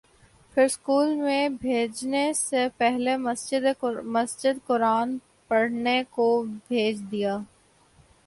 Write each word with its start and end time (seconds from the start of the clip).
پھر 0.57 0.63
اسکول 0.63 1.13
میں 1.15 1.49
بھیجنے 1.61 2.23
سے 2.33 2.67
پہلے 2.77 3.15
مسجد 3.17 3.65
قرآن 4.67 5.17
پڑھنے 5.49 6.01
کو 6.11 6.27
بھیج 6.67 7.01
دیا 7.11 7.37